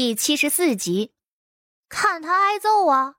[0.00, 1.12] 第七十四集，
[1.88, 3.16] 看他挨揍啊！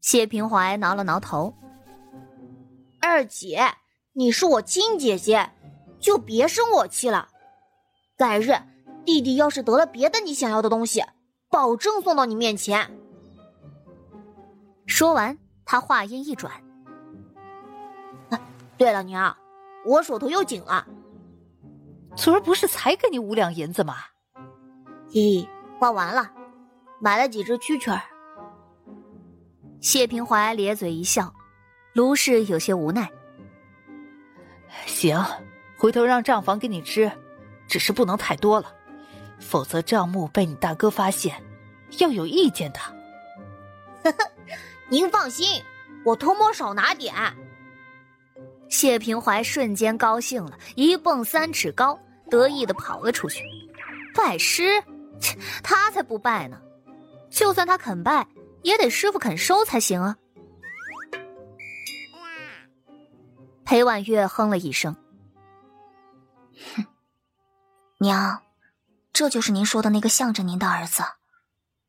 [0.00, 1.54] 谢平怀挠了挠头，
[3.02, 3.74] 二姐，
[4.14, 5.50] 你是我亲姐姐，
[6.00, 7.28] 就别生我气了。
[8.16, 8.54] 改日
[9.04, 11.04] 弟弟要是得了别的你想要的东西，
[11.50, 12.98] 保证送到你面前。
[14.86, 16.50] 说完，他话音一转
[18.78, 19.36] ：“对了，娘，
[19.84, 20.86] 我手头又紧了。”
[22.16, 23.96] 昨儿不是才给你五两银子吗？
[25.10, 25.46] 咦，
[25.78, 26.30] 花完了，
[27.00, 28.00] 买了几只蛐蛐儿。
[29.80, 31.32] 谢平怀咧嘴一笑，
[31.92, 33.10] 卢氏有些无奈。
[34.86, 35.22] 行，
[35.76, 37.10] 回头让账房给你吃，
[37.66, 38.72] 只是不能太多了，
[39.38, 41.42] 否则账目被你大哥发现，
[41.98, 42.80] 要有意见的。
[44.04, 44.30] 呵呵，
[44.88, 45.62] 您放心，
[46.04, 47.14] 我偷摸少拿点。
[48.68, 51.98] 谢平怀瞬间高兴了，一蹦三尺高。
[52.30, 53.44] 得意的跑了出去，
[54.14, 54.82] 拜师，
[55.20, 56.60] 切，他才不拜呢！
[57.30, 58.26] 就算他肯拜，
[58.62, 60.16] 也得师傅肯收才行啊！
[63.64, 64.94] 裴婉月哼了一声
[66.76, 66.86] ：“哼，
[67.98, 68.42] 娘，
[69.12, 71.02] 这就是您说的那个向着您的儿子，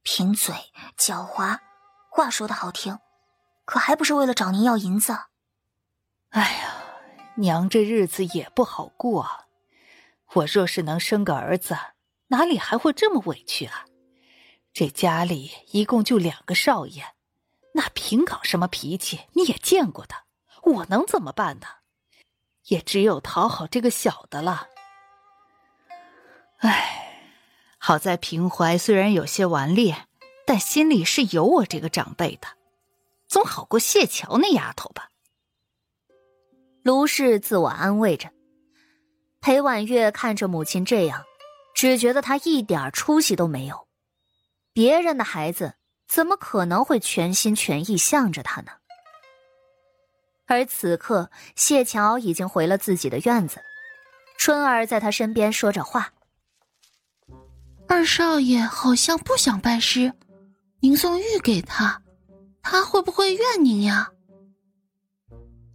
[0.02, 0.56] 贫嘴
[0.98, 1.60] 狡猾，
[2.10, 2.98] 话说的好听，
[3.66, 5.16] 可还不是为了找您要银子？
[6.30, 6.74] 哎呀，
[7.36, 9.42] 娘这日子也不好过啊。”
[10.36, 11.78] 我若是能生个儿子，
[12.28, 13.86] 哪里还会这么委屈啊？
[14.74, 17.14] 这家里一共就两个少爷，
[17.74, 20.16] 那平岗什么脾气你也见过的，
[20.64, 21.68] 我能怎么办呢？
[22.66, 24.68] 也只有讨好这个小的了。
[26.58, 27.32] 唉，
[27.78, 30.08] 好在平怀虽然有些顽劣，
[30.46, 32.48] 但心里是有我这个长辈的，
[33.30, 35.12] 总好过谢桥那丫头吧。
[36.84, 38.35] 卢氏自我安慰着。
[39.46, 41.24] 裴婉月看着母亲这样，
[41.76, 43.88] 只觉得她一点出息都没有。
[44.74, 45.76] 别人的孩子
[46.08, 48.72] 怎么可能会全心全意向着他呢？
[50.48, 53.62] 而此刻，谢桥已经回了自己的院子，
[54.40, 56.12] 春儿在他身边说着话
[57.88, 60.12] ：“二少爷好像不想拜师，
[60.80, 62.02] 您送玉给他，
[62.64, 64.10] 他会不会怨您呀？”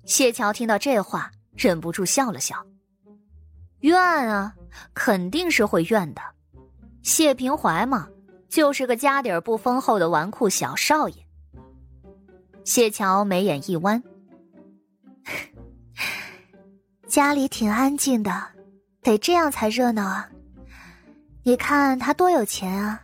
[0.05, 2.67] 谢桥听到这话，忍不住笑了笑。
[3.81, 4.55] 怨啊，
[4.95, 6.21] 肯定是会怨的。
[7.03, 8.09] 谢平怀嘛，
[8.49, 11.17] 就是个家底儿不丰厚的纨绔小少爷。
[12.65, 14.03] 谢桥眉眼一弯，
[17.09, 18.47] 家里挺安静的，
[19.03, 20.29] 得这样才热闹啊！
[21.43, 23.03] 你看他多有钱啊，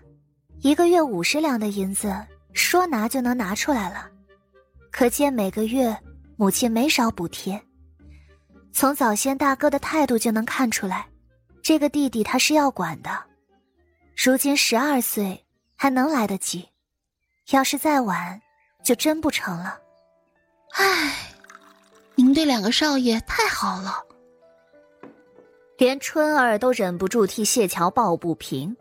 [0.61, 2.15] 一个月五十两的银子，
[2.53, 4.09] 说拿就能拿出来了，
[4.93, 5.97] 可见每个月
[6.37, 7.61] 母亲没少补贴。
[8.77, 11.07] 从早先大哥的态度就能看出来，
[11.63, 13.11] 这个弟弟他是要管的。
[14.15, 15.43] 如今十二岁
[15.75, 16.69] 还能来得及，
[17.53, 18.39] 要是再晚，
[18.85, 19.79] 就真不成了。
[20.75, 21.17] 唉，
[22.17, 23.95] 您对两个少爷太好了。
[25.79, 28.77] 连春儿都忍不住替谢桥抱不平。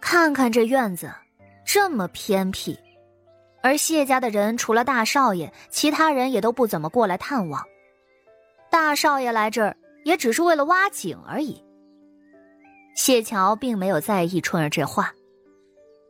[0.00, 1.12] 看看这院子，
[1.64, 2.78] 这么偏僻，
[3.64, 7.60] 而谢家的人除了大少爷，其他人也都不怎么过来探望。
[8.76, 11.64] 大少爷来这儿也只是为了挖井而已。
[12.94, 15.10] 谢桥并没有在意春儿这话，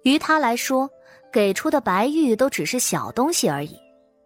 [0.03, 0.91] 于他来说，
[1.33, 3.79] 给出的白玉都只是小东西而已，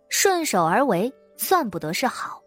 [0.09, 2.41] 顺手而为算不得是好。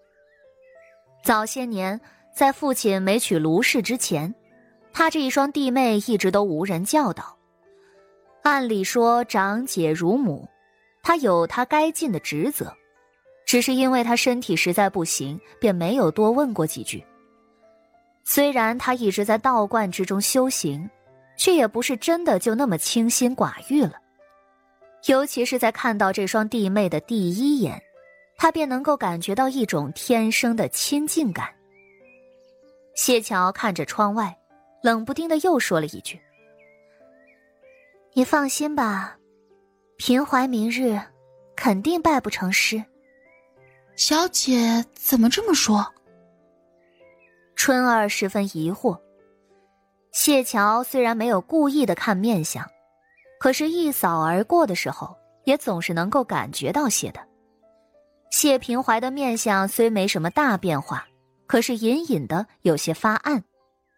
[1.24, 2.02] 早些年，
[2.36, 4.34] 在父亲没娶卢氏之前，
[4.92, 7.38] 他这一双弟妹一直都无人教导。
[8.42, 10.50] 按理说，长姐如母，
[11.04, 12.76] 他有他该尽的职责。
[13.54, 17.06] 只是因为他身体实在不行，便没有多问过几句。
[18.24, 20.90] 虽然他一直在道观之中修行，
[21.38, 23.94] 却也不是真的就那么清心寡欲了。
[25.06, 27.80] 尤其是在看到这双弟妹的第一眼，
[28.38, 31.48] 他便能够感觉到一种天生的亲近感。
[32.96, 34.36] 谢桥看着窗外，
[34.82, 36.20] 冷不丁的又说了一句
[38.14, 39.16] ：“你放心吧，
[39.98, 41.00] 平怀明日
[41.56, 42.84] 肯定拜不成师。”
[43.96, 45.86] 小姐怎么这么说？
[47.56, 49.00] 春儿十分疑惑。
[50.12, 52.68] 谢桥虽然没有故意的看面相，
[53.40, 57.28] 可是，一扫而过的时候，也总是能够感觉到些的。
[58.32, 61.08] 谢平怀的面相虽没什么大变化，
[61.46, 63.44] 可是隐隐的有些发暗，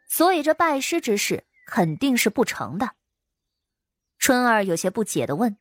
[0.09, 2.91] 所以这拜师之事肯定是不成的。
[4.19, 5.57] 春儿有些不解的问：“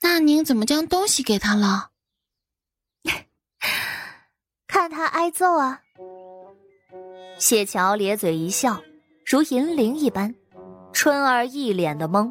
[0.00, 1.90] 那您怎么将东西给他了？”
[4.74, 5.80] 看他挨揍啊！
[7.38, 8.82] 谢桥咧嘴一笑，
[9.24, 10.34] 如银铃一般。
[10.92, 12.28] 春儿一脸的懵。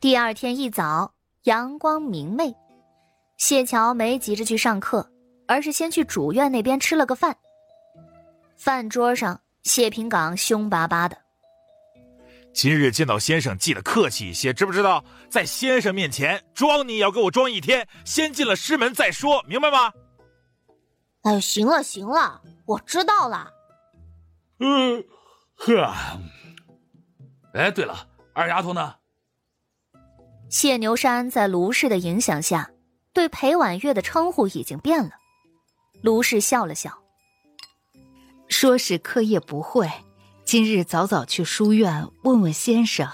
[0.00, 1.12] 第二天一早，
[1.42, 2.56] 阳光明媚，
[3.36, 5.06] 谢桥没急着去上课，
[5.46, 7.36] 而是先去主院那边吃了个饭。
[8.56, 11.18] 饭桌上，谢平岗凶巴巴的
[12.52, 15.04] ：“今日见到先生，记得客气一些，知不知道？
[15.30, 19.92] 在先生面前装，你也要给我装一天，先进了师门再说，明白吗？”
[21.22, 23.50] 哎，行了行了，我知道了。
[24.60, 25.04] 嗯，
[25.54, 25.94] 呵。
[27.54, 28.94] 哎，对了，二丫头呢？
[30.48, 32.70] 谢牛山在卢氏的影响下，
[33.12, 35.10] 对裴婉月的称呼已经变了。
[36.02, 36.96] 卢氏笑了笑，
[38.48, 39.88] 说是课业不会，
[40.50, 43.06] 今日早早去书院问问先生。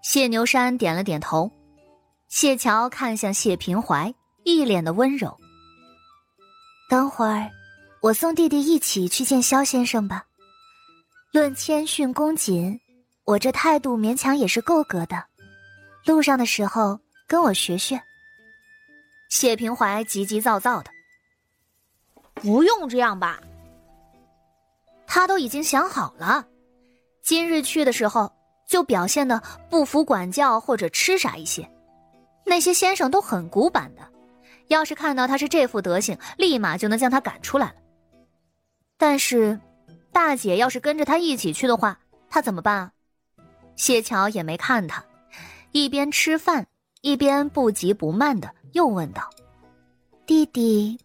[0.00, 1.52] 谢牛山点了点头。
[2.28, 5.38] 谢桥看向谢平怀，一脸的温柔。
[6.88, 7.50] 等会儿，
[8.00, 10.24] 我送弟弟一起去见萧先生吧。
[11.30, 12.80] 论谦逊恭谨，
[13.24, 15.22] 我这态度勉强也是够格的。
[16.06, 16.98] 路上的时候
[17.28, 18.02] 跟我学学。
[19.28, 20.90] 谢平怀急急躁躁的，
[22.32, 23.38] 不用这样吧。
[25.14, 26.46] 他都已经想好了，
[27.22, 28.32] 今日去的时候
[28.66, 31.70] 就表现的不服管教或者痴傻一些。
[32.46, 34.00] 那些先生都很古板的。
[34.68, 37.74] 要是看到他是这副德行，立马就能将他赶出来了。
[38.96, 39.60] 但是，
[40.12, 41.98] 大姐要是跟着他一起去的话，
[42.30, 42.90] 他怎么办？
[43.76, 45.04] 谢桥也没看他，
[45.72, 46.66] 一边吃饭
[47.02, 49.28] 一边不急不慢的又问道
[50.24, 50.98] ：“弟弟，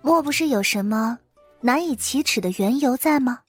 [0.00, 1.18] 莫不是有什么
[1.60, 3.40] 难以启齿的缘由在吗？”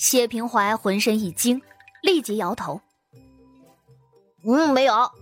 [0.00, 1.60] 谢平怀浑身一惊，
[2.02, 2.80] 立即摇头
[4.48, 5.12] ：“嗯，没有。”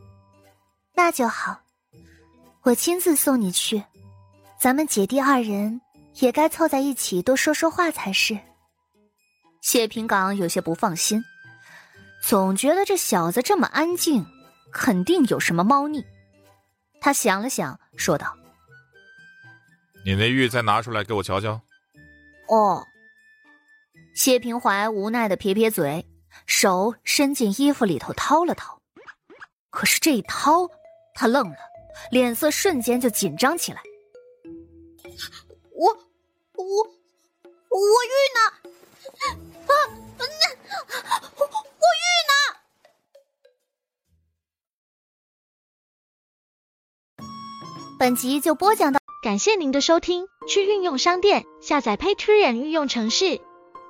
[0.94, 1.60] 那就好。
[2.62, 3.82] 我亲自送你去，
[4.56, 5.80] 咱们姐弟二人
[6.20, 8.38] 也该凑在一起多说说话才是。
[9.62, 11.24] 谢平岗有些不放心，
[12.22, 14.24] 总觉得这小子这么安静，
[14.70, 16.04] 肯定有什么猫腻。
[17.00, 18.32] 他想了想，说道
[20.06, 21.60] ：“你那玉再拿出来给我瞧瞧。”
[22.48, 22.86] 哦。
[24.18, 26.04] 谢平怀无奈的撇撇嘴，
[26.44, 28.82] 手伸进衣服里头掏了掏，
[29.70, 30.68] 可是这一掏，
[31.14, 31.56] 他愣了。
[32.10, 33.80] 脸色瞬间就紧张起来。
[35.70, 35.96] 我
[36.54, 36.64] 我
[37.68, 38.40] 我玉呢？
[39.06, 39.38] 啊，
[40.18, 40.26] 那
[41.36, 41.46] 我
[41.94, 42.32] 玉呢？
[48.00, 50.26] 本集就播讲到，感谢您的收听。
[50.48, 53.40] 去运用商店下载 Patreon 运用城市，